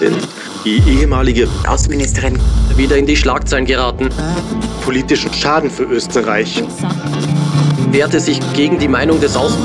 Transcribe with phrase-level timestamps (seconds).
[0.00, 0.14] Denn
[0.64, 2.38] die ehemalige Außenministerin
[2.76, 4.08] wieder in die Schlagzeilen geraten.
[4.84, 6.62] Politischen Schaden für Österreich.
[7.90, 9.56] Wehrte sich gegen die Meinung des Aus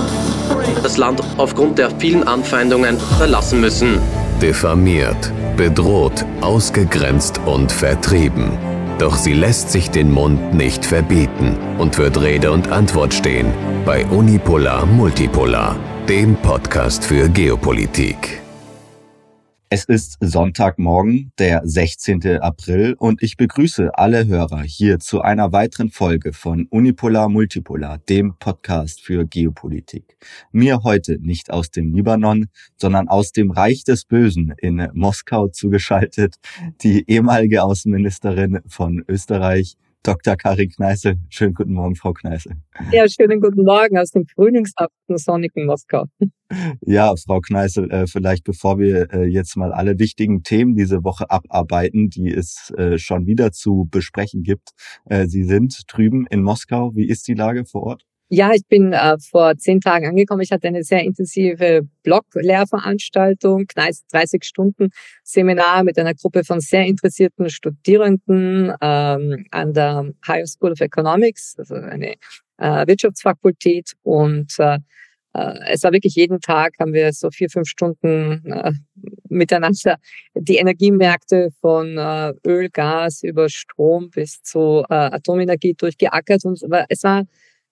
[0.84, 4.00] das Land aufgrund der vielen Anfeindungen verlassen müssen.
[4.42, 8.58] Diffamiert, bedroht, ausgegrenzt und vertrieben.
[8.98, 13.54] Doch sie lässt sich den Mund nicht verbieten und wird Rede und Antwort stehen
[13.86, 15.76] bei Unipolar Multipolar,
[16.08, 18.41] dem Podcast für Geopolitik.
[19.74, 22.42] Es ist Sonntagmorgen, der 16.
[22.42, 28.36] April und ich begrüße alle Hörer hier zu einer weiteren Folge von Unipolar Multipolar, dem
[28.38, 30.18] Podcast für Geopolitik.
[30.52, 36.36] Mir heute nicht aus dem Libanon, sondern aus dem Reich des Bösen in Moskau zugeschaltet,
[36.82, 40.36] die ehemalige Außenministerin von Österreich, Dr.
[40.36, 41.18] Karin Kneißel.
[41.30, 42.54] Schönen guten Morgen, Frau Kneißel.
[42.92, 46.06] Ja, schönen guten Morgen aus dem frühlingshaften sonnigen Moskau.
[46.82, 51.30] Ja, Frau Kneißel, äh, vielleicht bevor wir äh, jetzt mal alle wichtigen Themen diese Woche
[51.30, 54.72] abarbeiten, die es äh, schon wieder zu besprechen gibt.
[55.28, 56.96] Sie sind drüben in Moskau.
[56.96, 58.06] Wie ist die Lage vor Ort?
[58.34, 60.40] Ja, ich bin äh, vor zehn Tagen angekommen.
[60.40, 64.88] Ich hatte eine sehr intensive Blog-Lehrveranstaltung, 30 Stunden
[65.22, 71.56] Seminar mit einer Gruppe von sehr interessierten Studierenden ähm, an der Higher School of Economics,
[71.58, 72.14] also eine
[72.56, 73.92] äh, Wirtschaftsfakultät.
[74.02, 74.78] Und äh,
[75.34, 78.72] äh, es war wirklich jeden Tag, haben wir so vier, fünf Stunden äh,
[79.28, 79.98] miteinander
[80.36, 86.46] die Energiemärkte von äh, Öl, Gas über Strom bis zu äh, Atomenergie durchgeackert.
[86.46, 87.26] Und es war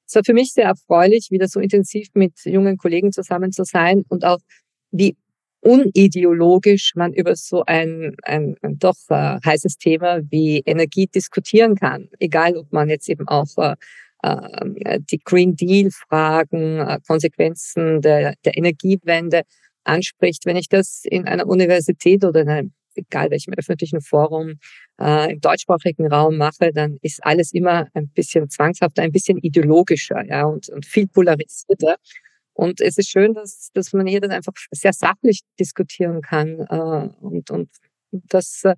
[0.10, 4.04] es war für mich sehr erfreulich, wieder so intensiv mit jungen Kollegen zusammen zu sein
[4.10, 4.40] und auch
[4.90, 5.16] wie
[5.62, 12.10] unideologisch man über so ein, ein, ein doch äh, heißes Thema wie Energie diskutieren kann.
[12.18, 13.76] Egal, ob man jetzt eben auch äh,
[14.24, 19.44] äh, die Green Deal-Fragen, äh, Konsequenzen der, der Energiewende
[19.84, 20.46] anspricht.
[20.46, 24.56] Wenn ich das in einer Universität oder in einem egal welchem öffentlichen Forum,
[25.00, 30.26] äh, im deutschsprachigen Raum mache, dann ist alles immer ein bisschen zwangshafter, ein bisschen ideologischer,
[30.26, 31.96] ja, und, und viel polarisierter.
[32.54, 36.60] Und es ist schön, dass, dass man hier dann einfach sehr sachlich diskutieren kann.
[36.70, 37.70] Äh, und, und
[38.12, 38.76] das, äh,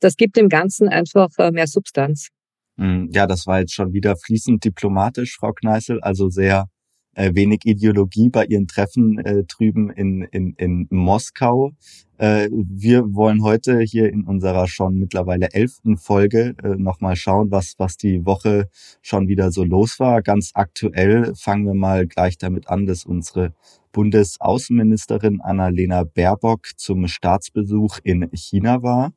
[0.00, 2.28] das gibt dem Ganzen einfach äh, mehr Substanz.
[2.76, 6.66] Hm, ja, das war jetzt schon wieder fließend diplomatisch, Frau Kneißel, also sehr
[7.14, 11.72] äh, wenig Ideologie bei ihren Treffen äh, drüben in, in, in Moskau.
[12.18, 17.74] Äh, wir wollen heute hier in unserer schon mittlerweile elften Folge äh, nochmal schauen, was,
[17.78, 18.68] was die Woche
[19.02, 20.22] schon wieder so los war.
[20.22, 23.52] Ganz aktuell fangen wir mal gleich damit an, dass unsere
[23.94, 29.12] Bundesaußenministerin Annalena Baerbock zum Staatsbesuch in China war.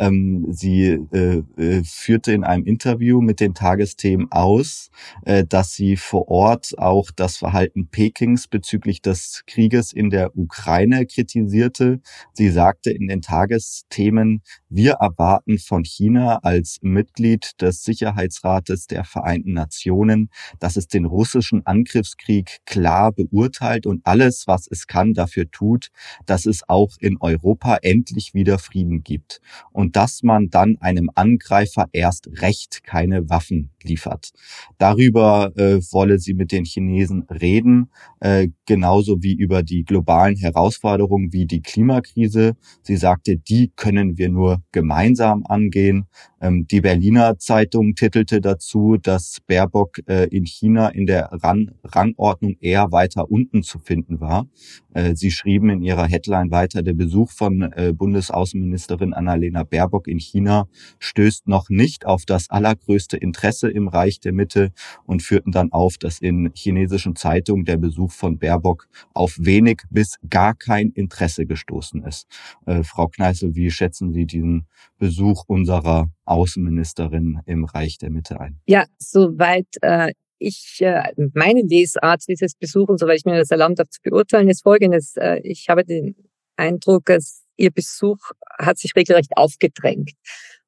[0.00, 4.90] Ähm, sie äh, äh, führte in einem Interview mit den Tagesthemen aus,
[5.26, 11.04] äh, dass sie vor Ort auch das Verhalten Pekings bezüglich des Krieges in der Ukraine
[11.04, 12.00] kritisierte.
[12.32, 14.40] Sie sagte in den Tagesthemen,
[14.70, 20.30] wir erwarten von China als Mitglied des Sicherheitsrates der Vereinten Nationen,
[20.60, 25.88] dass es den russischen Angriffskrieg klar beurteilt und alles, was es kann, dafür tut,
[26.24, 29.42] dass es auch in Europa endlich wieder Frieden gibt.
[29.72, 34.30] Und und dass man dann einem Angreifer erst recht keine Waffen liefert.
[34.78, 37.90] Darüber äh, wolle sie mit den Chinesen reden,
[38.20, 42.56] äh, genauso wie über die globalen Herausforderungen wie die Klimakrise.
[42.82, 46.06] Sie sagte, die können wir nur gemeinsam angehen.
[46.40, 52.56] Ähm, die Berliner Zeitung titelte dazu, dass Baerbock äh, in China in der Ran Rangordnung
[52.60, 54.46] eher weiter unten zu finden war.
[54.94, 60.18] Äh, sie schrieben in ihrer Headline weiter, der Besuch von äh, Bundesaußenministerin Annalena Baerbock in
[60.18, 64.72] China stößt noch nicht auf das allergrößte Interesse im Reich der Mitte
[65.04, 70.16] und führten dann auf, dass in chinesischen Zeitungen der Besuch von Baerbock auf wenig bis
[70.28, 72.26] gar kein Interesse gestoßen ist.
[72.66, 74.66] Äh, Frau Kneißl, wie schätzen Sie diesen
[74.98, 78.60] Besuch unserer Außenministerin im Reich der Mitte ein?
[78.66, 83.90] Ja, soweit äh, ich äh, meine Lesart dieses Besuchs, soweit ich mir das erlaubt habe
[83.90, 85.16] zu beurteilen, ist folgendes.
[85.16, 86.16] Äh, ich habe den
[86.56, 88.18] Eindruck, dass Ihr Besuch
[88.58, 90.12] hat sich regelrecht aufgedrängt.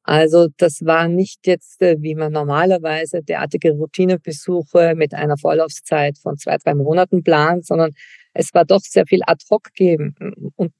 [0.05, 6.37] Also das war nicht jetzt, äh, wie man normalerweise derartige Routinebesuche mit einer Vorlaufzeit von
[6.37, 7.93] zwei, drei Monaten plant, sondern
[8.35, 10.15] es war doch sehr viel ad hoc geben
[10.57, 10.73] und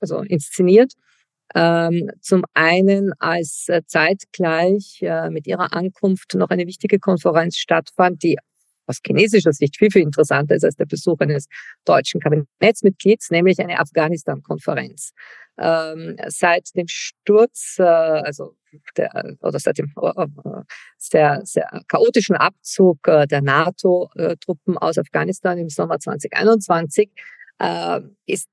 [0.00, 0.92] also inszeniert.
[1.54, 8.22] Ähm, zum einen, als äh, zeitgleich äh, mit ihrer Ankunft noch eine wichtige Konferenz stattfand,
[8.22, 8.38] die
[8.90, 11.46] aus chinesischer Sicht viel, viel interessanter ist als der Besuch eines
[11.84, 15.12] deutschen Kabinettsmitglieds, nämlich eine Afghanistan-Konferenz.
[15.58, 18.56] Ähm, seit dem Sturz, äh, also
[18.96, 20.26] der, oder seit dem äh,
[20.96, 27.10] sehr, sehr chaotischen Abzug äh, der NATO-Truppen aus Afghanistan im Sommer 2021
[27.58, 28.48] äh, ist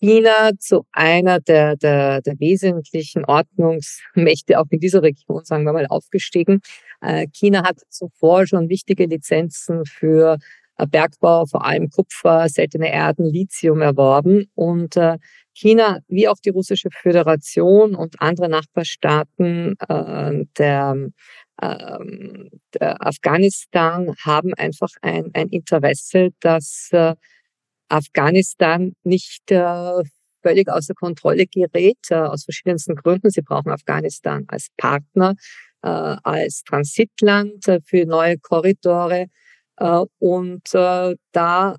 [0.00, 5.86] China zu einer der, der, der wesentlichen Ordnungsmächte auch in dieser Region, sagen wir mal,
[5.86, 6.60] aufgestiegen.
[7.00, 10.38] Äh, China hat zuvor schon wichtige Lizenzen für
[10.76, 14.50] äh, Bergbau, vor allem Kupfer, seltene Erden, Lithium erworben.
[14.54, 15.18] Und äh,
[15.52, 19.74] China wie auch die russische Föderation und andere Nachbarstaaten
[20.56, 21.08] der,
[21.60, 26.90] ähm, der Afghanistan haben einfach ein, ein Interesse, dass
[27.88, 30.02] Afghanistan nicht äh,
[30.42, 33.30] völlig außer Kontrolle gerät, äh, aus verschiedensten Gründen.
[33.30, 35.34] Sie brauchen Afghanistan als Partner,
[35.82, 39.26] äh, als Transitland äh, für neue Korridore.
[39.76, 41.76] Äh, und äh, da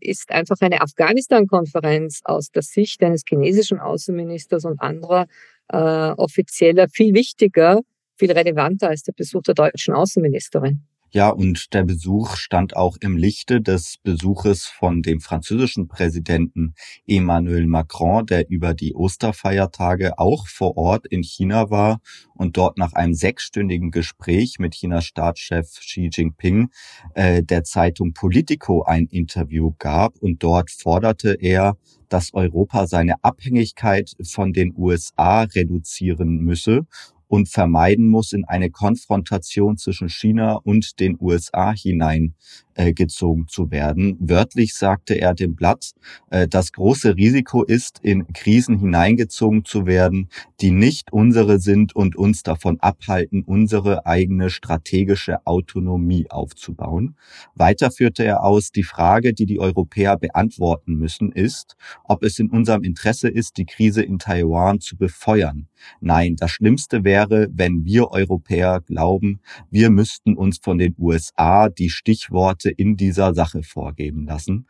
[0.00, 5.26] ist einfach eine Afghanistan-Konferenz aus der Sicht eines chinesischen Außenministers und anderer
[5.68, 7.80] Offizieller viel wichtiger,
[8.16, 10.86] viel relevanter als der Besuch der deutschen Außenministerin.
[11.16, 16.74] Ja, und der Besuch stand auch im Lichte des Besuches von dem französischen Präsidenten
[17.06, 22.00] Emmanuel Macron, der über die Osterfeiertage auch vor Ort in China war
[22.34, 26.68] und dort nach einem sechsstündigen Gespräch mit Chinas Staatschef Xi Jinping
[27.14, 30.18] äh, der Zeitung Politico ein Interview gab.
[30.18, 31.78] Und dort forderte er,
[32.10, 36.86] dass Europa seine Abhängigkeit von den USA reduzieren müsse
[37.28, 42.34] und vermeiden muss, in eine Konfrontation zwischen China und den USA hinein
[42.76, 44.16] äh, gezogen zu werden.
[44.20, 45.92] Wörtlich sagte er dem Blatt,
[46.30, 50.28] äh, das große Risiko ist, in Krisen hineingezogen zu werden,
[50.60, 57.16] die nicht unsere sind und uns davon abhalten, unsere eigene strategische Autonomie aufzubauen.
[57.54, 62.50] Weiter führte er aus, die Frage, die die Europäer beantworten müssen, ist, ob es in
[62.50, 65.68] unserem Interesse ist, die Krise in Taiwan zu befeuern.
[66.00, 69.40] Nein, das Schlimmste wäre, wenn wir Europäer glauben,
[69.70, 74.66] wir müssten uns von den USA die Stichworte Schritte in dieser Sache vorgeben lassen.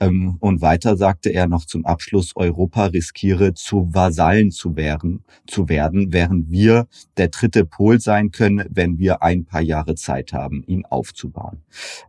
[0.00, 5.68] Ähm, und weiter sagte er noch zum Abschluss, Europa riskiere zu Vasallen zu werden, zu
[5.68, 6.86] werden, während wir
[7.16, 11.62] der dritte Pol sein können, wenn wir ein paar Jahre Zeit haben, ihn aufzubauen.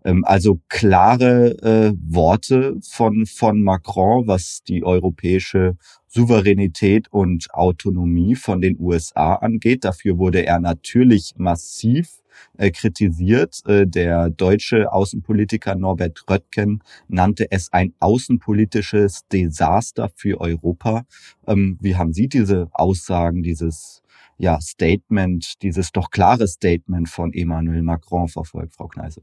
[0.03, 5.77] Ähm, also klare äh, Worte von, von Macron, was die europäische
[6.07, 9.83] Souveränität und Autonomie von den USA angeht.
[9.83, 12.19] Dafür wurde er natürlich massiv
[12.57, 13.61] äh, kritisiert.
[13.65, 21.05] Äh, der deutsche Außenpolitiker Norbert Röttgen nannte es ein außenpolitisches Desaster für Europa.
[21.47, 24.01] Ähm, wie haben Sie diese Aussagen, dieses
[24.37, 29.21] ja, Statement, dieses doch klare Statement von Emmanuel Macron verfolgt, Frau Kneise?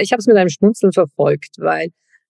[0.00, 1.88] Ich habe es mit einem Schmunzeln verfolgt, weil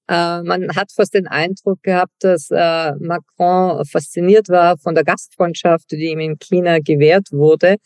[0.09, 6.11] äh, man hat fast den Eindruck gehabt, dass Macron fasziniert war von der Gastfreundschaft, die
[6.11, 7.77] ihm in China gewährt wurde.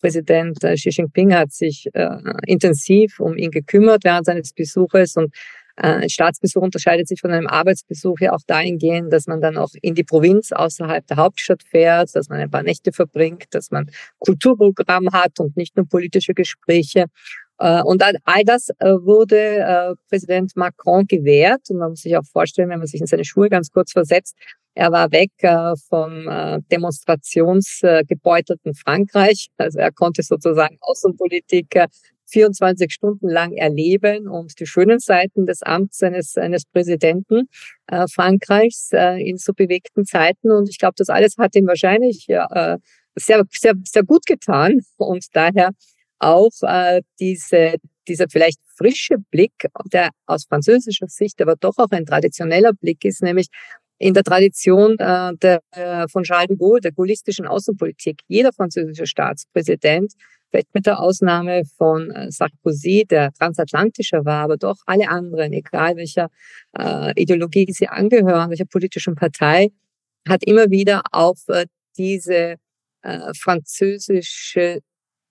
[0.00, 2.08] Präsident äh, Xi Jinping hat sich äh,
[2.46, 5.34] intensiv um ihn gekümmert während seines Besuches und
[5.76, 9.70] äh, ein Staatsbesuch unterscheidet sich von einem Arbeitsbesuch ja auch dahingehend, dass man dann auch
[9.80, 13.90] in die Provinz außerhalb der Hauptstadt fährt, dass man ein paar Nächte verbringt, dass man
[14.18, 17.06] Kulturprogramm hat und nicht nur politische Gespräche.
[17.58, 21.62] Äh, und all das wurde Präsident Macron gewährt.
[21.70, 24.36] Und man muss sich auch vorstellen, wenn man sich in seine Schuhe ganz kurz versetzt,
[24.74, 29.48] er war weg äh, vom äh, demonstrationsgebeutelten Frankreich.
[29.56, 31.88] Also er konnte sozusagen Außenpolitik
[32.30, 37.48] 24 Stunden lang erleben und die schönen Seiten des Amts eines, eines Präsidenten
[37.86, 40.50] äh, Frankreichs äh, in so bewegten Zeiten.
[40.50, 42.76] Und ich glaube, das alles hat ihm wahrscheinlich äh,
[43.16, 44.80] sehr, sehr, sehr gut getan.
[44.96, 45.70] Und daher
[46.18, 47.76] auch äh, diese,
[48.06, 49.52] dieser vielleicht frische Blick,
[49.92, 53.48] der aus französischer Sicht aber doch auch ein traditioneller Blick ist, nämlich
[53.98, 58.22] in der Tradition äh, der, äh, von Charles de Gaulle, der gaullistischen Außenpolitik.
[58.28, 60.12] Jeder französische Staatspräsident,
[60.50, 65.96] vielleicht mit der Ausnahme von äh, Sarkozy, der transatlantischer war, aber doch alle anderen, egal
[65.96, 66.28] welcher
[66.78, 69.70] äh, Ideologie sie angehören, welcher politischen Partei,
[70.28, 72.56] hat immer wieder auf äh, diese
[73.02, 74.80] äh, französische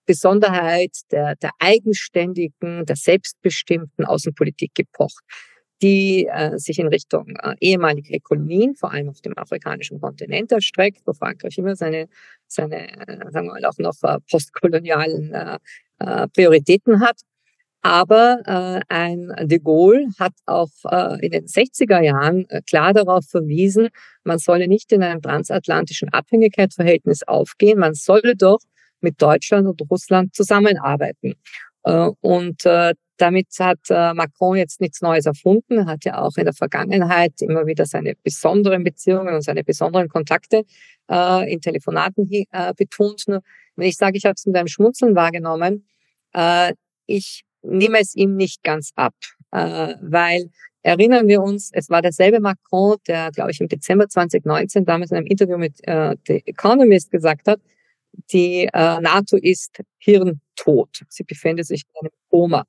[0.04, 5.22] Besonderheit der, der eigenständigen, der selbstbestimmten Außenpolitik gepocht
[5.82, 11.02] die äh, sich in Richtung äh, ehemalige Kolonien, vor allem auf dem afrikanischen Kontinent erstreckt,
[11.06, 12.08] wo Frankreich immer seine,
[12.46, 15.58] seine äh, sagen wir mal, auch noch äh, postkolonialen äh,
[15.98, 17.20] äh, Prioritäten hat.
[17.80, 23.24] Aber äh, ein de Gaulle hat auch äh, in den 60er Jahren äh, klar darauf
[23.26, 23.88] verwiesen,
[24.24, 28.58] man solle nicht in einem transatlantischen Abhängigkeitsverhältnis aufgehen, man solle doch
[29.00, 31.34] mit Deutschland und Russland zusammenarbeiten.
[31.84, 36.44] Äh, und äh, damit hat äh, Macron jetzt nichts Neues erfunden, hat ja auch in
[36.44, 40.64] der Vergangenheit immer wieder seine besonderen Beziehungen und seine besonderen Kontakte
[41.10, 43.24] äh, in Telefonaten äh, betont.
[43.26, 43.42] Nur
[43.76, 45.86] wenn ich sage, ich habe es mit einem Schmunzeln wahrgenommen,
[46.32, 46.72] äh,
[47.06, 49.14] ich nehme es ihm nicht ganz ab,
[49.50, 50.50] äh, weil
[50.82, 55.18] erinnern wir uns, es war derselbe Macron, der, glaube ich, im Dezember 2019 damals in
[55.18, 57.60] einem Interview mit äh, The Economist gesagt hat,
[58.32, 61.02] die NATO ist hirntot.
[61.08, 62.64] Sie befindet sich in einem Koma.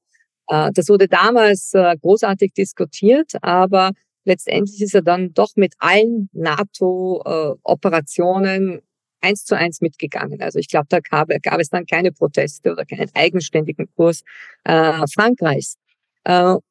[0.49, 3.91] Äh, das wurde damals äh, großartig diskutiert, aber
[4.25, 8.81] letztendlich ist er dann doch mit allen NATO-Operationen
[9.21, 10.41] eins zu eins mitgegangen.
[10.41, 14.23] Also ich glaube, da gab, gab, es dann keine Proteste oder keinen eigenständigen Kurs
[14.63, 15.77] äh, Frankreichs.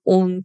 [0.04, 0.44] Und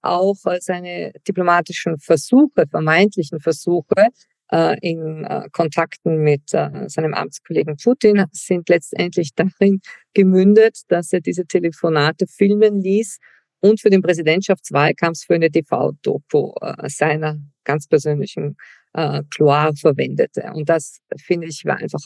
[0.00, 4.08] auch seine diplomatischen Versuche, vermeintlichen Versuche,
[4.52, 9.80] äh, in äh, Kontakten mit äh, seinem Amtskollegen Putin sind letztendlich darin
[10.14, 13.18] gemündet, dass er diese Telefonate filmen ließ
[13.60, 16.54] und für den Präsidentschaftswahlkampf für eine TV-Doku
[16.86, 18.56] seiner ganz persönlichen
[18.94, 20.50] äh, Chlor verwendete.
[20.54, 22.00] Und das finde ich war einfach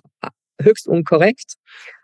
[0.60, 1.54] höchst unkorrekt.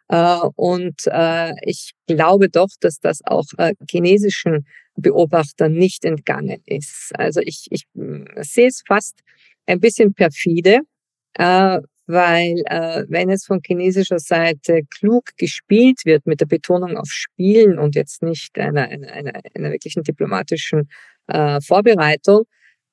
[0.09, 4.67] Äh, und äh, ich glaube doch, dass das auch äh, chinesischen
[4.97, 7.13] Beobachtern nicht entgangen ist.
[7.15, 9.21] Also ich, ich hm, sehe es fast
[9.67, 10.81] ein bisschen perfide,
[11.35, 17.09] äh, weil äh, wenn es von chinesischer Seite klug gespielt wird mit der Betonung auf
[17.09, 20.89] Spielen und jetzt nicht einer, einer, einer, einer wirklichen diplomatischen
[21.29, 22.45] äh, Vorbereitung,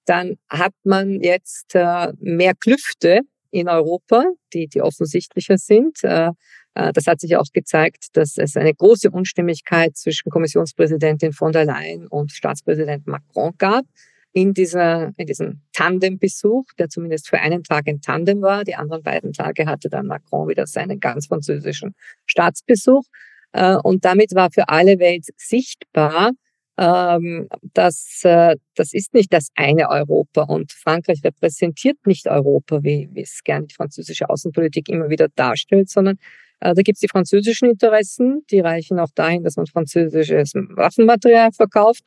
[0.05, 6.03] dann hat man jetzt äh, mehr Klüfte in Europa, die, die offensichtlicher sind.
[6.03, 6.29] Äh,
[6.75, 11.65] äh, das hat sich auch gezeigt, dass es eine große Unstimmigkeit zwischen Kommissionspräsidentin von der
[11.65, 13.85] Leyen und Staatspräsident Macron gab
[14.37, 18.63] in dieser, in diesem Tandembesuch, der zumindest für einen Tag ein Tandem war.
[18.63, 21.95] Die anderen beiden Tage hatte dann Macron wieder seinen ganz französischen
[22.27, 23.01] Staatsbesuch.
[23.53, 26.33] Äh, und damit war für alle Welt sichtbar,
[26.77, 33.09] ähm, dass äh, das ist nicht das eine Europa und Frankreich repräsentiert nicht Europa, wie,
[33.13, 36.17] wie es gerne die französische Außenpolitik immer wieder darstellt, sondern
[36.59, 41.51] äh, da gibt es die französischen Interessen, die reichen auch dahin, dass man französisches Waffenmaterial
[41.53, 42.03] verkauft.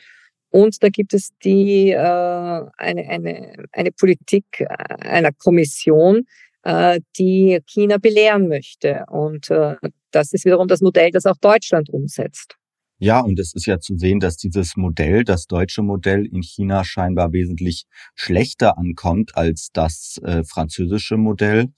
[0.50, 6.26] Und da gibt es die äh, eine, eine, eine Politik äh, einer Kommission,
[6.64, 9.04] äh, die China belehren möchte.
[9.08, 9.76] Und äh,
[10.10, 12.56] das ist wiederum das Modell, das auch Deutschland umsetzt.
[13.02, 16.84] Ja, und es ist ja zu sehen, dass dieses Modell, das deutsche Modell in China
[16.84, 21.68] scheinbar wesentlich schlechter ankommt als das äh, französische Modell.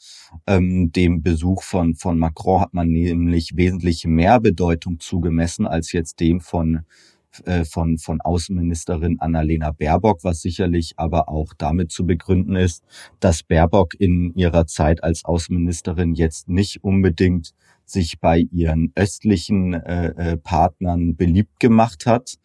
[0.48, 6.18] Ähm, dem Besuch von, von Macron hat man nämlich wesentlich mehr Bedeutung zugemessen als jetzt
[6.18, 6.80] dem von
[7.44, 12.84] äh, von, von Außenministerin Annalena Baerbock, was sicherlich aber auch damit zu begründen ist,
[13.20, 20.32] dass Baerbock in ihrer Zeit als Außenministerin jetzt nicht unbedingt sich bei ihren östlichen äh,
[20.32, 22.36] äh, Partnern beliebt gemacht hat.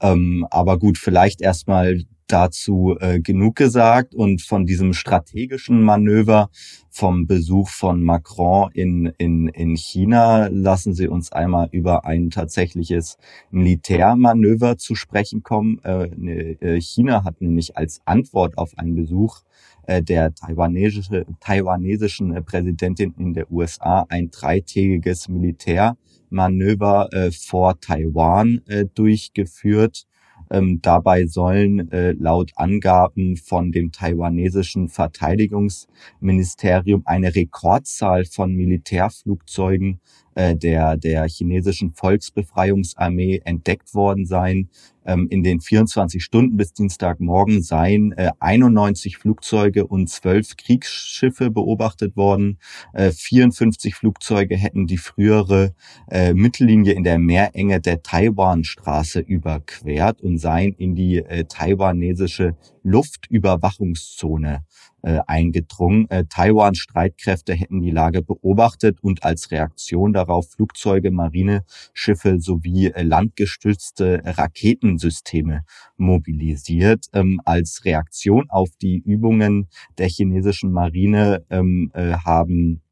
[0.00, 6.50] Ähm, aber gut, vielleicht erstmal dazu äh, genug gesagt und von diesem strategischen Manöver
[6.90, 13.18] vom Besuch von Macron in, in, in China lassen Sie uns einmal über ein tatsächliches
[13.52, 15.78] Militärmanöver zu sprechen kommen.
[15.84, 19.42] Äh, ne, äh China hat nämlich als Antwort auf einen Besuch
[19.86, 28.60] äh, der taiwanesische, taiwanesischen äh, Präsidentin in der USA ein dreitägiges Militärmanöver äh, vor Taiwan
[28.66, 30.08] äh, durchgeführt.
[30.50, 40.00] Ähm, dabei sollen äh, laut Angaben von dem taiwanesischen Verteidigungsministerium eine Rekordzahl von Militärflugzeugen
[40.34, 44.68] äh, der, der chinesischen Volksbefreiungsarmee entdeckt worden sein.
[45.06, 52.16] Ähm, in den 24 Stunden bis Dienstagmorgen seien äh, 91 Flugzeuge und 12 Kriegsschiffe beobachtet
[52.16, 52.58] worden.
[52.94, 55.74] Äh, 54 Flugzeuge hätten die frühere
[56.10, 64.64] äh, Mittellinie in der Meerenge der Taiwanstraße überquert und seien in die äh, taiwanesische Luftüberwachungszone
[65.02, 66.08] äh, eingedrungen.
[66.10, 73.02] Äh, Taiwans Streitkräfte hätten die Lage beobachtet und als Reaktion darauf Flugzeuge, Marineschiffe sowie äh,
[73.02, 75.64] landgestützte Raketensysteme
[75.96, 77.06] mobilisiert.
[77.12, 82.83] Ähm, als Reaktion auf die Übungen der chinesischen Marine ähm, äh, haben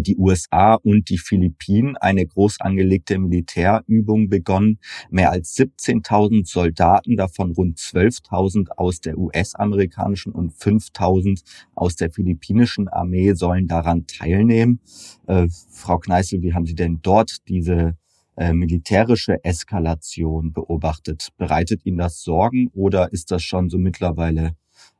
[0.00, 4.78] die USA und die Philippinen eine groß angelegte Militärübung begonnen.
[5.10, 11.42] Mehr als 17.000 Soldaten, davon rund 12.000 aus der US-amerikanischen und 5.000
[11.74, 14.80] aus der philippinischen Armee sollen daran teilnehmen.
[15.26, 17.96] Äh, Frau Kneißl, wie haben Sie denn dort diese
[18.36, 21.28] äh, militärische Eskalation beobachtet?
[21.36, 24.52] Bereitet Ihnen das Sorgen oder ist das schon so mittlerweile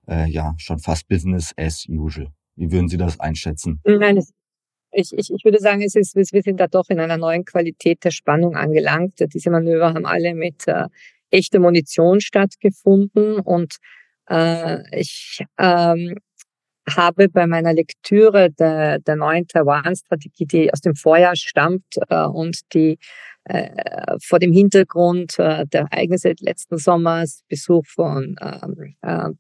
[0.09, 2.29] äh, ja schon fast Business as usual?
[2.57, 3.81] Wie würden Sie das einschätzen?
[3.85, 4.33] Nein, es
[4.93, 8.05] ich, ich, ich würde sagen, es ist, wir sind da doch in einer neuen Qualität
[8.05, 9.15] der Spannung angelangt.
[9.35, 10.87] Diese Manöver haben alle mit äh,
[11.31, 13.77] echter Munition stattgefunden und
[14.29, 16.15] äh, ich ähm,
[16.89, 22.61] habe bei meiner Lektüre der, der neuen Taiwan-Strategie, die aus dem Vorjahr stammt äh, und
[22.73, 22.99] die
[23.45, 29.31] äh, vor dem Hintergrund äh, der Ereignisse letzten Sommers, Besuch von ähm, äh,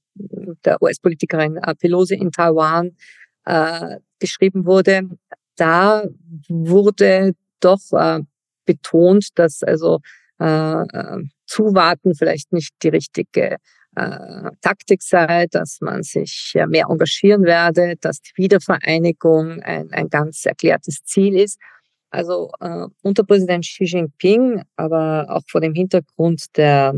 [0.65, 2.97] der US-Politikerin äh, Pelosi in Taiwan
[3.45, 5.03] äh, geschrieben wurde,
[5.59, 6.05] da
[6.49, 8.21] wurde doch äh,
[8.65, 10.01] betont, dass also
[10.41, 13.57] äh, äh, Zuwarten vielleicht nicht die richtige
[13.97, 20.45] äh, Taktik sei, dass man sich mehr engagieren werde, dass die Wiedervereinigung ein, ein ganz
[20.45, 21.59] erklärtes Ziel ist.
[22.11, 26.95] Also äh, unter Präsident Xi Jinping, aber auch vor dem Hintergrund der,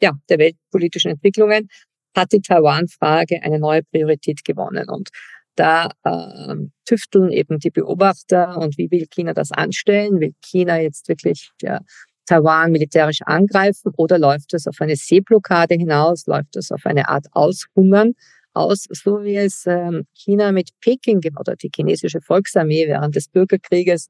[0.00, 1.68] ja, der weltpolitischen Entwicklungen,
[2.16, 4.88] hat die Taiwan-Frage eine neue Priorität gewonnen.
[4.88, 5.10] Und
[5.58, 10.20] da äh, tüfteln eben die Beobachter und wie will China das anstellen?
[10.20, 11.80] Will China jetzt wirklich ja,
[12.26, 16.26] Taiwan militärisch angreifen oder läuft es auf eine Seeblockade hinaus?
[16.26, 18.12] Läuft es auf eine Art Aushungern
[18.54, 24.08] aus, so wie es ähm, China mit Peking oder die chinesische Volksarmee während des Bürgerkrieges,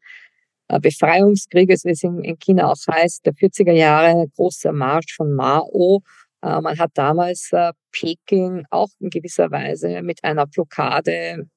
[0.69, 5.33] äh, Befreiungskrieges, wie es in, in China auch heißt, der 40er Jahre, großer Marsch von
[5.33, 11.49] Mao, äh, man hat damals äh, Peking auch in gewisser Weise mit einer Blockade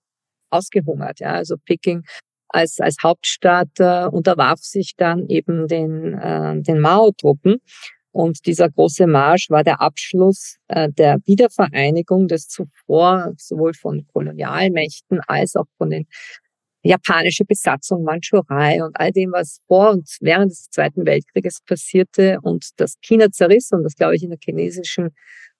[0.49, 1.19] ausgehungert.
[1.19, 2.03] Ja, also Peking
[2.49, 7.57] als, als Hauptstadt äh, unterwarf sich dann eben den, äh, den Mao-Truppen.
[8.13, 15.21] Und dieser große Marsch war der Abschluss äh, der Wiedervereinigung des zuvor sowohl von Kolonialmächten
[15.27, 16.07] als auch von den
[16.83, 22.69] japanische Besatzung, Mandschurei und all dem, was vor und während des Zweiten Weltkrieges passierte und
[22.77, 25.09] das China zerriss und das, glaube ich, in der chinesischen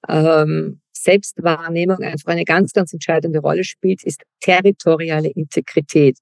[0.07, 6.17] ähm, Selbstwahrnehmung einfach eine ganz, ganz entscheidende Rolle spielt, ist territoriale Integrität.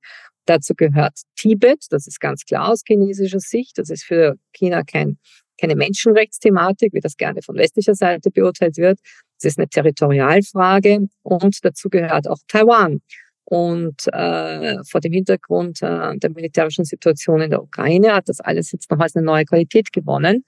[0.46, 3.77] Dazu gehört Tibet, das ist ganz klar aus chinesischer Sicht.
[3.77, 5.18] Das ist für China kein,
[5.60, 9.00] keine Menschenrechtsthematik, wie das gerne von westlicher Seite beurteilt wird.
[9.38, 13.01] Es ist eine Territorialfrage und dazu gehört auch Taiwan.
[13.50, 18.72] Und äh, vor dem Hintergrund äh, der militärischen Situation in der Ukraine hat das alles
[18.72, 20.46] jetzt nochmals eine neue Qualität gewonnen.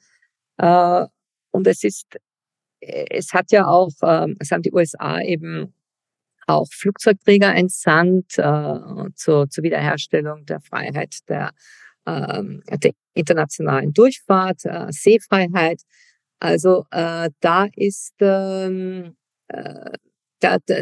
[0.58, 1.08] Äh,
[1.50, 2.06] und es ist,
[2.80, 5.74] es hat ja auch, äh, es haben die USA eben
[6.46, 11.54] auch Flugzeugträger entsandt äh, zur, zur Wiederherstellung der Freiheit der,
[12.06, 12.44] äh,
[12.78, 15.82] der internationalen Durchfahrt, äh, Seefreiheit.
[16.40, 19.16] Also äh, da ist ähm,
[19.48, 19.92] äh,
[20.40, 20.82] da, da,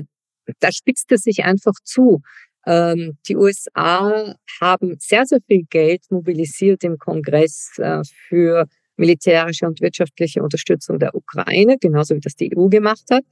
[0.59, 2.21] da spitzt es sich einfach zu.
[2.65, 8.65] Ähm, die USA haben sehr, sehr viel Geld mobilisiert im Kongress äh, für
[8.97, 13.23] militärische und wirtschaftliche Unterstützung der Ukraine, genauso wie das die EU gemacht hat.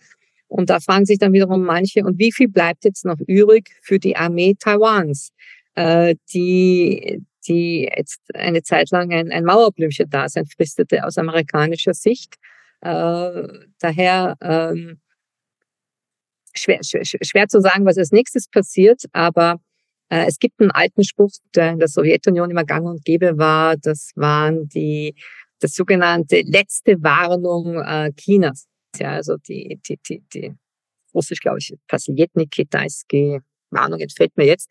[0.47, 3.99] Und da fragen sich dann wiederum manche, und wie viel bleibt jetzt noch übrig für
[3.99, 5.31] die Armee Taiwans,
[5.75, 12.35] äh, die, die jetzt eine Zeit lang ein, ein Mauerblümchen-Dasein fristete aus amerikanischer Sicht.
[12.81, 13.43] Äh,
[13.79, 14.99] daher ähm,
[16.57, 19.59] schwer, schwer, schwer zu sagen, was als nächstes passiert, aber
[20.09, 23.75] äh, es gibt einen alten Spruch, der in der Sowjetunion immer gang und gäbe war,
[23.77, 25.15] das waren die,
[25.59, 28.67] das sogenannte letzte Warnung äh, Chinas.
[28.97, 30.53] Ja, also die, die, die, die
[31.13, 33.39] Russisch, glaube ich, Pasiljetnik, Kitaisky,
[33.69, 34.69] Warnung entfällt mir jetzt.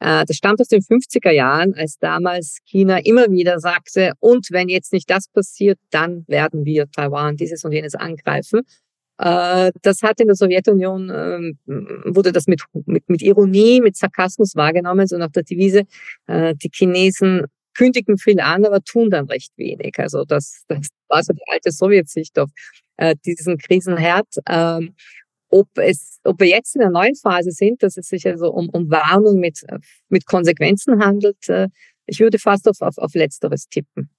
[0.00, 4.68] Äh, das stammt aus den 50er Jahren, als damals China immer wieder sagte, und wenn
[4.68, 8.62] jetzt nicht das passiert, dann werden wir Taiwan dieses und jenes angreifen.
[9.18, 11.58] Äh, das hat in der Sowjetunion, ähm,
[12.14, 15.84] wurde das mit, mit, mit Ironie, mit Sarkasmus wahrgenommen, so nach der Devise,
[16.26, 19.98] äh, die Chinesen kündigen viel an, aber tun dann recht wenig.
[19.98, 22.50] Also das, das war so die alte Sowjetsicht auf
[22.96, 24.28] äh, diesen Krisenherd.
[24.48, 24.94] Ähm,
[25.48, 28.68] ob es, ob wir jetzt in einer neuen Phase sind, dass es sich also um,
[28.70, 29.64] um Warnung mit,
[30.08, 31.38] mit Konsequenzen handelt,
[32.06, 34.10] ich würde fast auf, auf, auf Letzteres tippen.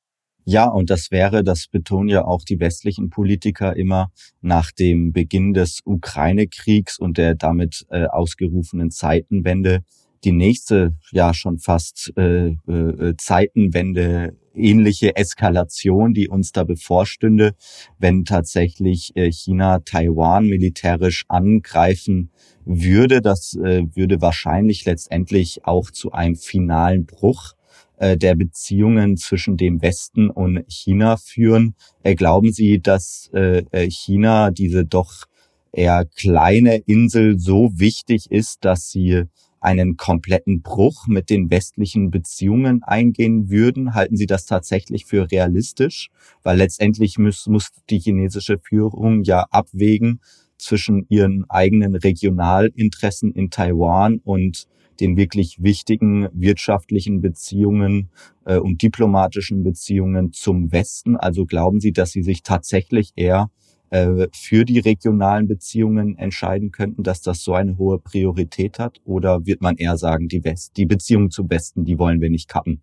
[0.50, 5.54] Ja, und das wäre, das betonen ja auch die westlichen Politiker immer nach dem Beginn
[5.54, 9.82] des Ukraine-Kriegs und der damit äh, ausgerufenen Zeitenwende,
[10.24, 17.54] die nächste, ja schon fast äh, äh, Zeitenwende ähnliche Eskalation, die uns da bevorstünde,
[18.00, 22.32] wenn tatsächlich äh, China Taiwan militärisch angreifen
[22.64, 23.20] würde.
[23.20, 27.57] Das äh, würde wahrscheinlich letztendlich auch zu einem finalen Bruch
[28.00, 31.76] der Beziehungen zwischen dem Westen und China führen.
[32.04, 35.26] Äh, glauben Sie, dass äh, China diese doch
[35.72, 39.24] eher kleine Insel so wichtig ist, dass sie
[39.60, 43.94] einen kompletten Bruch mit den westlichen Beziehungen eingehen würden?
[43.94, 46.10] Halten Sie das tatsächlich für realistisch?
[46.44, 50.22] Weil letztendlich muss, muss die chinesische Führung ja abwägen
[50.58, 58.10] zwischen ihren eigenen Regionalinteressen in Taiwan und den wirklich wichtigen wirtschaftlichen Beziehungen
[58.46, 61.16] äh, und diplomatischen Beziehungen zum Westen?
[61.16, 63.50] Also glauben Sie, dass Sie sich tatsächlich eher
[63.90, 69.00] äh, für die regionalen Beziehungen entscheiden könnten, dass das so eine hohe Priorität hat?
[69.06, 72.50] Oder wird man eher sagen, die, West, die Beziehungen zum Westen, die wollen wir nicht
[72.50, 72.82] kappen?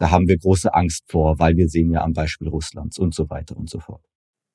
[0.00, 3.28] da haben wir große Angst vor, weil wir sehen ja am Beispiel Russlands und so
[3.28, 4.02] weiter und so fort.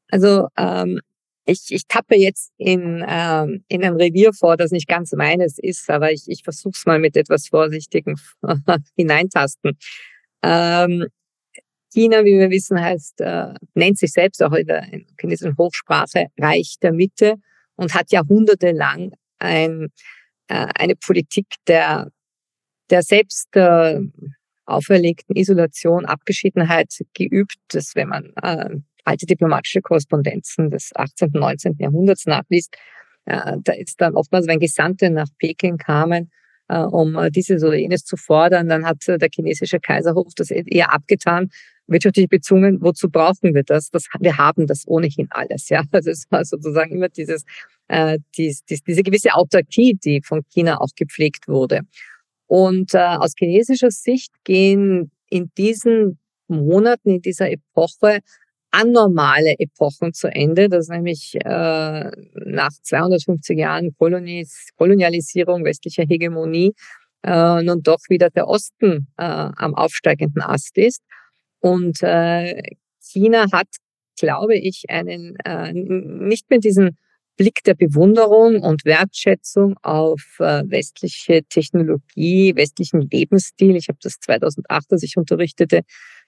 [0.09, 0.99] Also ähm,
[1.45, 5.89] ich, ich tappe jetzt in, ähm, in ein Revier vor, das nicht ganz meines ist,
[5.89, 8.15] aber ich, ich versuche es mal mit etwas Vorsichtigem
[8.95, 9.77] hineintasten.
[10.43, 11.05] Ähm,
[11.93, 14.85] China, wie wir wissen, heißt, äh, nennt sich selbst auch in der
[15.19, 17.35] chinesischen Hochsprache Reich der Mitte
[17.75, 19.89] und hat jahrhundertelang ein,
[20.47, 22.11] äh, eine Politik der,
[22.89, 24.01] der selbst äh,
[24.65, 31.29] auferlegten Isolation, Abgeschiedenheit geübt, dass wenn man äh, alte diplomatische Korrespondenzen des 18.
[31.33, 31.75] und 19.
[31.79, 32.75] Jahrhunderts nachliest,
[33.25, 36.31] äh, da ist dann oftmals, wenn Gesandte nach Peking kamen,
[36.67, 40.93] äh, um äh, dieses oder jenes zu fordern, dann hat der chinesische Kaiserhof das eher
[40.93, 41.49] abgetan,
[41.87, 43.89] wirtschaftliche Beziehungen, wozu brauchen wir das?
[43.91, 44.07] das?
[44.19, 45.69] Wir haben das ohnehin alles.
[45.69, 47.43] Ja, also es war sozusagen immer dieses,
[47.87, 51.81] äh, dies, dies, diese gewisse Autarkie, die von China auch gepflegt wurde.
[52.47, 58.19] Und äh, aus chinesischer Sicht gehen in diesen Monaten, in dieser Epoche
[58.71, 66.73] anormale Epochen zu Ende, dass nämlich äh, nach 250 Jahren Kolonis, Kolonialisierung westlicher Hegemonie
[67.23, 71.01] äh, nun doch wieder der Osten äh, am aufsteigenden Ast ist.
[71.59, 72.61] Und äh,
[72.99, 73.67] China hat,
[74.19, 76.97] glaube ich, einen äh, nicht mehr diesen
[77.37, 83.75] Blick der Bewunderung und Wertschätzung auf äh, westliche Technologie, westlichen Lebensstil.
[83.75, 85.81] Ich habe das 2008, als ich unterrichtete,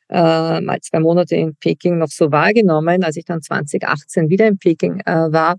[0.09, 3.03] äh, mal zwei Monate in Peking noch so wahrgenommen.
[3.03, 5.57] Als ich dann 2018 wieder in Peking äh, war,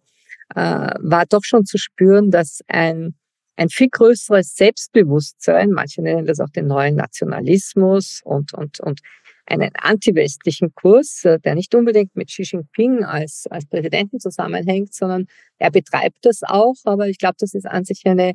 [0.55, 3.15] war doch schon zu spüren, dass ein,
[3.57, 9.01] ein viel größeres Selbstbewusstsein, manche nennen das auch den neuen Nationalismus und, und, und
[9.49, 15.27] einen antiwestlichen Kurs, äh, der nicht unbedingt mit Xi Jinping als, als Präsidenten zusammenhängt, sondern
[15.59, 16.77] er betreibt das auch.
[16.85, 18.35] Aber ich glaube, das ist an sich eine,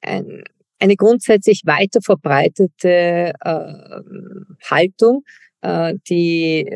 [0.00, 0.44] ein,
[0.78, 4.00] eine grundsätzlich weiter verbreitete äh,
[4.70, 5.24] Haltung,
[5.62, 6.70] äh, die,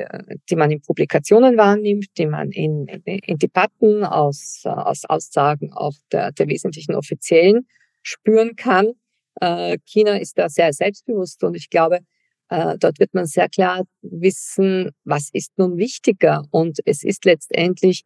[0.50, 6.32] die man in Publikationen wahrnimmt, die man in, in, Debatten aus, aus Aussagen auch der,
[6.32, 7.66] der wesentlichen Offiziellen
[8.02, 8.92] spüren kann.
[9.40, 12.00] Äh, China ist da sehr selbstbewusst und ich glaube,
[12.48, 16.44] dort wird man sehr klar wissen, was ist nun wichtiger.
[16.50, 18.04] Und es ist letztendlich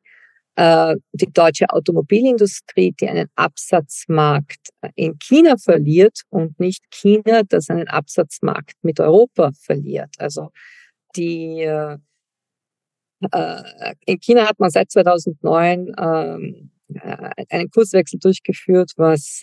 [0.56, 7.88] äh, die deutsche Automobilindustrie, die einen Absatzmarkt in China verliert und nicht China, das einen
[7.88, 10.14] Absatzmarkt mit Europa verliert.
[10.18, 10.50] Also
[11.16, 11.98] die äh,
[14.04, 16.70] in China hat man seit 2009 ähm,
[17.48, 19.42] einen Kurswechsel durchgeführt, was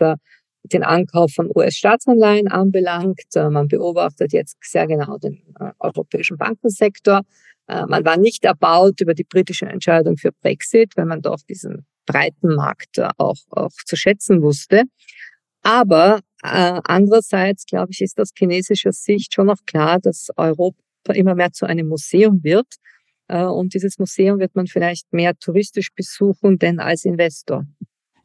[0.70, 3.22] den Ankauf von US-Staatsanleihen anbelangt.
[3.36, 7.22] Äh, man beobachtet jetzt sehr genau den äh, europäischen Bankensektor.
[7.68, 11.86] Äh, man war nicht erbaut über die britische Entscheidung für Brexit, weil man doch diesen
[12.06, 14.84] breiten Markt auch, auch zu schätzen wusste.
[15.62, 20.80] Aber andererseits, glaube ich, ist aus chinesischer Sicht schon noch klar, dass Europa
[21.14, 22.66] immer mehr zu einem Museum wird.
[23.28, 27.68] Und dieses Museum wird man vielleicht mehr touristisch besuchen, denn als Investor.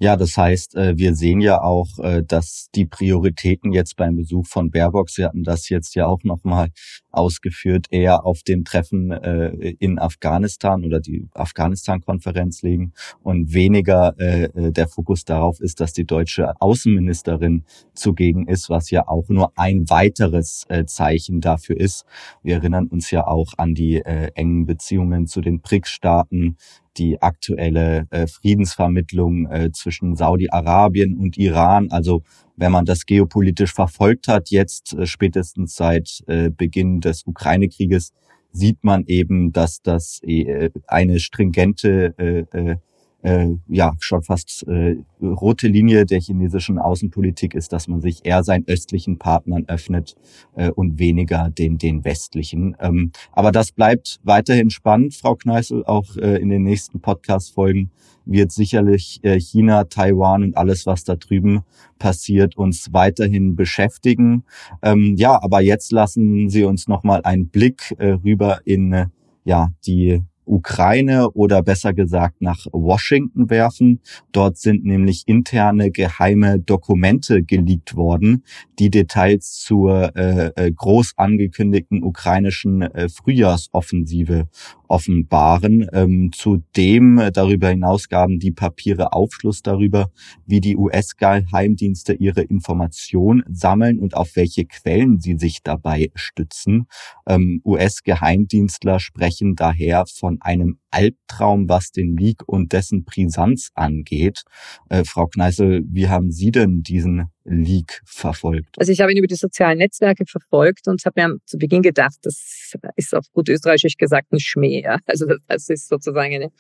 [0.01, 4.47] Ja, das heißt, äh, wir sehen ja auch, äh, dass die Prioritäten jetzt beim Besuch
[4.47, 6.71] von Baerbock, Sie hatten das jetzt ja auch nochmal
[7.13, 14.89] ausgeführt, eher auf dem Treffen äh, in Afghanistan oder die Afghanistan-Konferenz liegen und weniger der
[14.89, 20.67] Fokus darauf ist, dass die deutsche Außenministerin zugegen ist, was ja auch nur ein weiteres
[20.87, 22.05] Zeichen dafür ist.
[22.43, 26.57] Wir erinnern uns ja auch an die engen Beziehungen zu den BRICS-Staaten,
[26.97, 31.91] die aktuelle äh, Friedensvermittlung äh, zwischen Saudi-Arabien und Iran.
[31.91, 32.23] Also
[32.57, 38.13] wenn man das geopolitisch verfolgt hat, jetzt äh, spätestens seit äh, Beginn des Ukraine-Krieges,
[38.53, 42.15] sieht man eben, dass das äh, eine stringente
[42.53, 42.77] äh,
[43.25, 48.45] äh, ja schon fast äh, rote Linie der chinesischen Außenpolitik ist, dass man sich eher
[48.45, 50.15] seinen östlichen Partnern öffnet
[50.55, 52.77] äh, und weniger den den westlichen.
[52.81, 57.91] Ähm, aber das bleibt weiterhin spannend, Frau Kneißl, auch äh, in den nächsten Podcast-Folgen
[58.27, 61.63] wird sicherlich äh, China, Taiwan und alles, was da drüben
[61.99, 64.45] passiert, uns weiterhin beschäftigen.
[64.83, 69.07] Ähm, ja, aber jetzt lassen Sie uns noch mal einen Blick äh, rüber in äh,
[69.45, 74.01] ja die Ukraine oder besser gesagt nach Washington werfen.
[74.33, 78.45] Dort sind nämlich interne geheime Dokumente geleakt worden,
[78.79, 84.49] die Details zur äh, äh groß angekündigten ukrainischen äh, Frühjahrsoffensive
[84.89, 85.89] offenbaren.
[85.93, 90.11] Ähm, zudem äh, darüber hinaus gaben die Papiere Aufschluss darüber,
[90.47, 96.87] wie die US-Geheimdienste ihre Informationen sammeln und auf welche Quellen sie sich dabei stützen.
[97.27, 104.43] Ähm, US-Geheimdienstler sprechen daher von von einem Albtraum, was den Leak und dessen Brisanz angeht.
[104.89, 108.77] Äh, Frau Kneißel, wie haben Sie denn diesen Leak verfolgt?
[108.79, 112.17] Also ich habe ihn über die sozialen Netzwerke verfolgt und habe mir zu Beginn gedacht,
[112.23, 114.83] das ist auf gut österreichisch gesagt ein Schmäh.
[114.83, 114.99] Ja?
[115.07, 116.51] Also das, das ist sozusagen eine,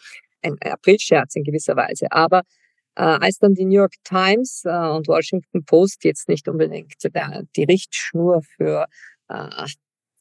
[0.42, 2.10] ein Aprilscherz in gewisser Weise.
[2.10, 2.42] Aber
[2.96, 7.44] äh, als dann die New York Times äh, und Washington Post jetzt nicht unbedingt der,
[7.56, 8.86] die Richtschnur für
[9.28, 9.34] äh,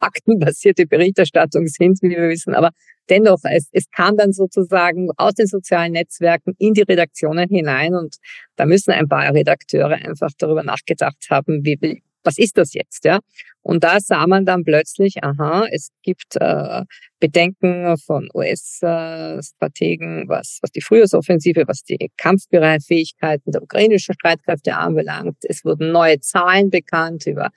[0.04, 2.72] faktenbasierte Berichterstattung sind, wie wir wissen, aber
[3.10, 8.18] dennoch, es, es kam dann sozusagen aus den sozialen Netzwerken in die Redaktionen hinein und
[8.56, 13.04] da müssen ein paar Redakteure einfach darüber nachgedacht haben, wie, wie was ist das jetzt,
[13.06, 13.20] ja?
[13.62, 16.84] Und da sah man dann plötzlich, aha, es gibt äh,
[17.20, 25.38] Bedenken von US-Strategen, was, was die Frühjahrsoffensive, was die Kampfbereitfähigkeiten der ukrainischen Streitkräfte anbelangt.
[25.44, 27.50] Es wurden neue Zahlen bekannt über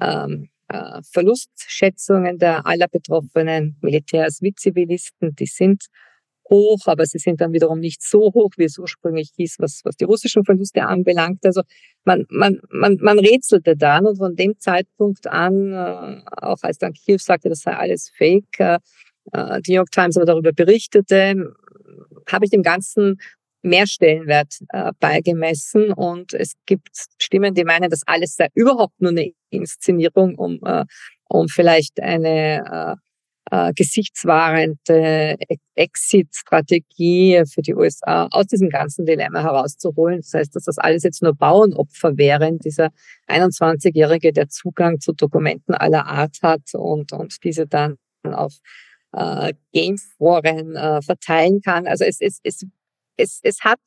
[0.00, 5.34] ähm, äh, Verlustschätzungen der aller betroffenen Militärs wie Zivilisten.
[5.36, 5.86] Die sind
[6.50, 9.96] hoch, aber sie sind dann wiederum nicht so hoch, wie es ursprünglich hieß, was, was
[9.96, 11.44] die russischen Verluste anbelangt.
[11.44, 11.62] Also
[12.04, 16.92] man, man, man, man rätselte dann und von dem Zeitpunkt an, äh, auch als dann
[16.92, 18.78] Kiew sagte, das sei alles Fake, äh,
[19.62, 21.54] die New York Times aber darüber berichtete,
[22.28, 23.18] habe ich dem Ganzen
[23.64, 29.10] mehr Stellenwert äh, beigemessen und es gibt Stimmen, die meinen, das alles sei überhaupt nur
[29.10, 30.84] eine Inszenierung, um, äh,
[31.28, 33.04] um vielleicht eine äh,
[33.50, 35.36] äh, gesichtswahrende
[35.74, 40.20] Exit-Strategie für die USA aus diesem ganzen Dilemma herauszuholen.
[40.22, 42.90] Das heißt, dass das alles jetzt nur Bauernopfer wären, dieser
[43.28, 48.54] 21-Jährige, der Zugang zu Dokumenten aller Art hat und, und diese dann auf
[49.12, 51.86] äh, Gameforen äh, verteilen kann.
[51.86, 52.66] Also es, es, es
[53.16, 53.80] es, es hat,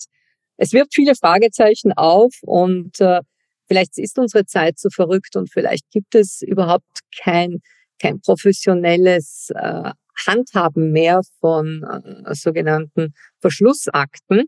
[0.57, 3.21] es wirft viele Fragezeichen auf und äh,
[3.67, 7.59] vielleicht ist unsere Zeit zu verrückt und vielleicht gibt es überhaupt kein,
[7.99, 9.91] kein professionelles äh,
[10.25, 14.45] Handhaben mehr von äh, sogenannten Verschlussakten.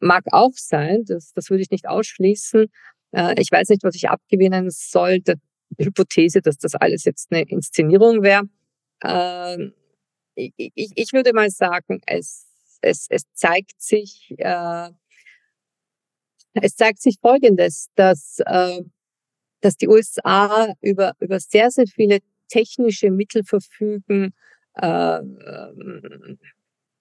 [0.00, 2.66] Mag auch sein, das, das würde ich nicht ausschließen.
[3.12, 5.36] Äh, ich weiß nicht, was ich abgewinnen soll, der
[5.78, 8.44] Hypothese, dass das alles jetzt eine Inszenierung wäre.
[9.02, 9.70] Äh,
[10.34, 12.47] ich, ich würde mal sagen, es
[12.80, 14.90] es, es zeigt sich, äh,
[16.54, 18.82] es zeigt sich Folgendes, dass, äh,
[19.60, 24.32] dass die USA über, über sehr, sehr viele technische Mittel verfügen,
[24.74, 25.20] äh,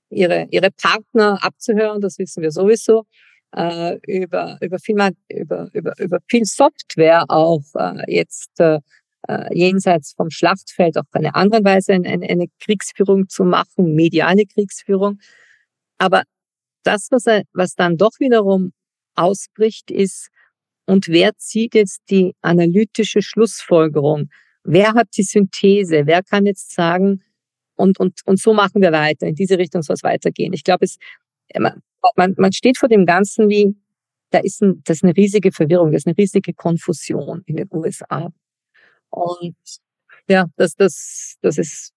[0.09, 3.05] ihre, ihre Partner abzuhören, das wissen wir sowieso,
[3.55, 4.95] äh, über, über, viel,
[5.29, 8.79] über, über, über viel Software auch äh, jetzt äh,
[9.27, 15.19] äh, jenseits vom Schlachtfeld auf eine andere Weise eine, eine Kriegsführung zu machen, mediale Kriegsführung.
[15.97, 16.23] Aber
[16.83, 18.73] das, was, er, was dann doch wiederum
[19.15, 20.29] ausbricht, ist,
[20.85, 24.29] und wer zieht jetzt die analytische Schlussfolgerung?
[24.63, 26.03] Wer hat die Synthese?
[26.05, 27.23] Wer kann jetzt sagen,
[27.75, 30.53] und, und, und so machen wir weiter, in diese Richtung soll es weitergehen.
[30.53, 30.97] Ich glaube, es,
[32.15, 33.75] man, man steht vor dem Ganzen wie,
[34.31, 37.67] da ist, ein, das ist eine riesige Verwirrung, das ist eine riesige Konfusion in den
[37.71, 38.31] USA.
[39.09, 39.55] Und
[40.29, 41.93] ja, das, das, das ist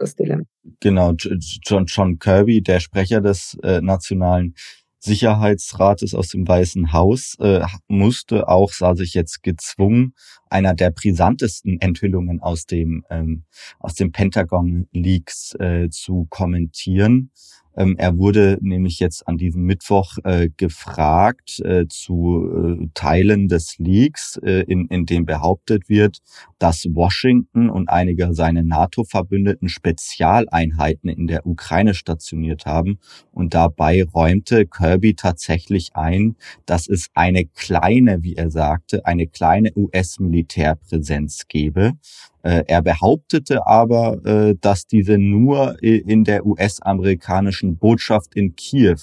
[0.00, 0.44] das Dilemma.
[0.80, 4.54] Genau, John, John Kirby, der Sprecher des äh, Nationalen
[5.02, 10.14] Sicherheitsrates aus dem Weißen Haus, äh, musste auch, sah sich jetzt gezwungen,
[10.50, 13.44] einer der brisantesten Enthüllungen aus dem, ähm,
[13.78, 17.30] aus dem Pentagon Leaks äh, zu kommentieren.
[17.76, 23.78] Ähm, er wurde nämlich jetzt an diesem Mittwoch äh, gefragt äh, zu äh, Teilen des
[23.78, 26.18] Leaks, äh, in, in dem behauptet wird,
[26.58, 32.98] dass Washington und einige seiner NATO-Verbündeten Spezialeinheiten in der Ukraine stationiert haben.
[33.32, 39.72] Und dabei räumte Kirby tatsächlich ein, dass es eine kleine, wie er sagte, eine kleine
[39.74, 41.92] US-Militärpräsenz gebe.
[42.42, 48.96] Äh, er behauptete aber, äh, dass diese nur in der US-amerikanischen Botschaft in Kiew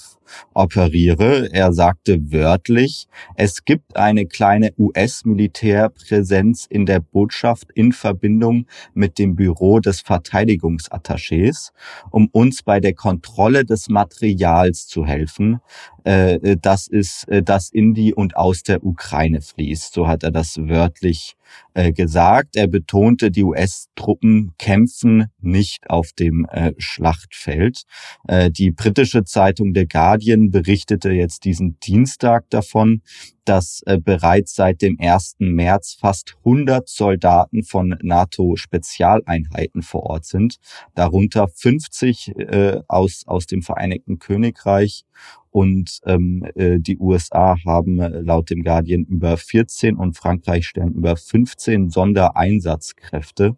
[0.54, 1.48] operiere.
[1.52, 9.36] Er sagte wörtlich, es gibt eine kleine US-Militärpräsenz in der Botschaft in Verbindung mit dem
[9.36, 11.72] Büro des Verteidigungsattachés,
[12.10, 15.60] um uns bei der Kontrolle des Materials zu helfen,
[16.04, 19.92] äh, das ist, das in die und aus der Ukraine fließt.
[19.92, 21.36] So hat er das wörtlich
[21.74, 22.56] äh, gesagt.
[22.56, 27.82] Er betonte, die US-Truppen kämpfen nicht auf dem äh, Schlachtfeld.
[28.26, 30.17] Äh, die britische Zeitung The Guardian
[30.50, 33.02] berichtete jetzt diesen Dienstag davon,
[33.44, 35.36] dass äh, bereits seit dem 1.
[35.38, 40.58] März fast 100 Soldaten von NATO-Spezialeinheiten vor Ort sind,
[40.94, 45.04] darunter 50 äh, aus, aus dem Vereinigten Königreich
[45.50, 50.92] und ähm, äh, die USA haben äh, laut dem Guardian über 14 und Frankreich stellen
[50.92, 53.56] über 15 Sondereinsatzkräfte.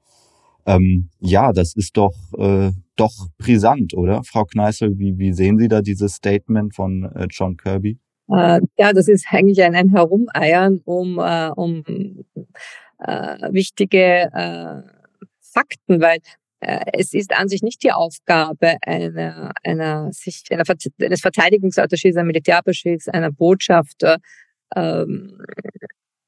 [0.70, 4.22] Ähm, ja, das ist doch äh, doch brisant, oder?
[4.24, 7.98] Frau Kneißl, wie, wie sehen Sie da dieses Statement von äh, John Kirby?
[8.30, 11.82] Äh, ja, das ist eigentlich ein, ein Herumeiern um, äh, um
[12.98, 14.82] äh, wichtige äh,
[15.40, 16.18] Fakten, weil
[16.60, 20.64] äh, es ist an sich nicht die Aufgabe einer, einer, sich, einer,
[21.00, 24.18] eines Verteidigungsattachés, einer Militärattachés, einer Botschafter,
[24.76, 25.40] ähm,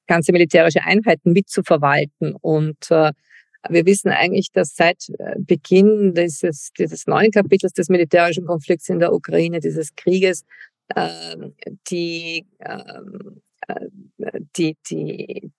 [0.08, 2.34] ganze militärische Einheiten mitzuverwalten.
[2.40, 3.12] Und äh,
[3.68, 8.98] wir wissen eigentlich, dass seit äh, Beginn dieses, dieses neuen Kapitels des militärischen Konflikts in
[8.98, 10.44] der Ukraine, dieses Krieges,
[10.94, 11.36] äh,
[11.90, 13.88] die, ähm, äh,
[14.56, 15.52] die, die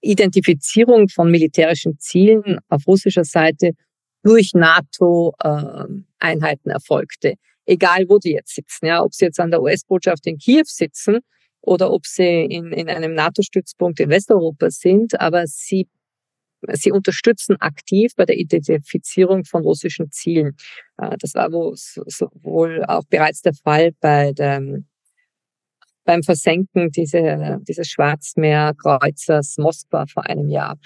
[0.00, 3.72] Identifizierung von militärischen Zielen auf russischer Seite
[4.22, 7.34] durch NATO-Einheiten erfolgte.
[7.66, 11.18] Egal, wo die jetzt sitzen, ja, ob sie jetzt an der US-Botschaft in Kiew sitzen
[11.60, 15.86] oder ob sie in, in einem NATO-Stützpunkt in Westeuropa sind, aber sie,
[16.72, 20.56] sie unterstützen aktiv bei der Identifizierung von russischen Zielen.
[20.98, 24.62] Äh, das war wohl auch bereits der Fall bei der,
[26.04, 30.76] beim Versenken diese, dieses Schwarzmeerkreuzers Moskwa vor einem Jahr.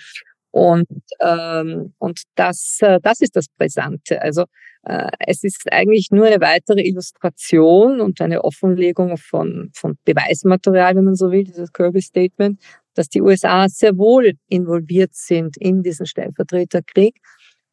[0.51, 0.87] Und,
[1.21, 4.23] ähm, und das, äh, das ist das Brisante.
[4.23, 4.45] Also
[4.85, 11.05] äh, es ist eigentlich nur eine weitere Illustration und eine Offenlegung von, von Beweismaterial, wenn
[11.05, 12.61] man so will, dieses Kirby-Statement,
[12.95, 17.17] dass die USA sehr wohl involviert sind in diesen Stellvertreterkrieg.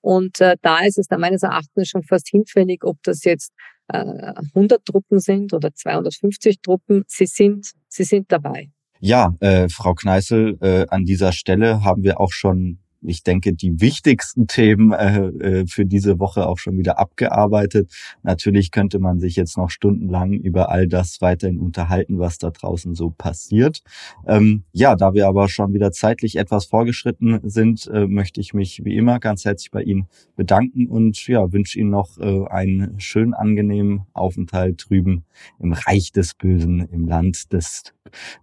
[0.01, 3.53] Und äh, da ist es dann meines Erachtens schon fast hinfällig, ob das jetzt
[3.87, 7.03] äh, 100 Truppen sind oder 250 Truppen.
[7.07, 8.69] Sie sind, sie sind dabei.
[8.99, 13.81] Ja, äh, Frau Kneißl, äh, an dieser Stelle haben wir auch schon ich denke, die
[13.81, 17.91] wichtigsten Themen äh, äh, für diese Woche auch schon wieder abgearbeitet.
[18.23, 22.95] Natürlich könnte man sich jetzt noch stundenlang über all das weiterhin unterhalten, was da draußen
[22.95, 23.83] so passiert.
[24.27, 28.83] Ähm, ja, da wir aber schon wieder zeitlich etwas vorgeschritten sind, äh, möchte ich mich
[28.85, 33.33] wie immer ganz herzlich bei Ihnen bedanken und ja, wünsche Ihnen noch äh, einen schönen,
[33.33, 35.25] angenehmen Aufenthalt drüben
[35.59, 37.93] im Reich des Bösen, im Land des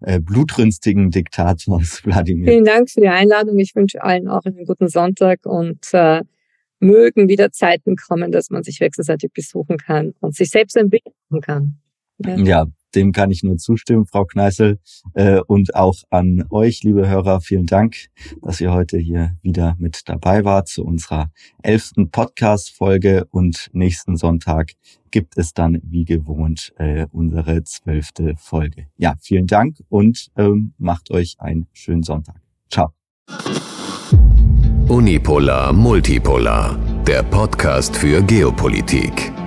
[0.00, 2.52] äh, blutrünstigen Diktators Wladimir.
[2.52, 3.58] Vielen Dank für die Einladung.
[3.58, 6.22] Ich wünsche allen auch einen guten Sonntag und äh,
[6.80, 11.02] mögen wieder Zeiten kommen, dass man sich wechselseitig besuchen kann und sich selbst ein Bild
[11.28, 11.78] machen kann.
[12.24, 12.36] Ja.
[12.36, 14.78] ja, dem kann ich nur zustimmen, Frau Kneißl.
[15.14, 17.96] Äh, und auch an euch, liebe Hörer, vielen Dank,
[18.42, 21.30] dass ihr heute hier wieder mit dabei wart zu unserer
[21.62, 23.26] elften Podcast-Folge.
[23.30, 24.72] Und nächsten Sonntag
[25.10, 28.86] gibt es dann wie gewohnt äh, unsere zwölfte Folge.
[28.96, 32.40] Ja, vielen Dank und ähm, macht euch einen schönen Sonntag.
[32.70, 32.92] Ciao.
[34.88, 39.37] Unipolar Multipolar, der Podcast für Geopolitik.